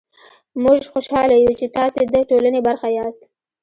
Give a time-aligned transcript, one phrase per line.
[0.63, 3.21] موژ خوشحاله يو چې تاسې ده ټولني برخه ياست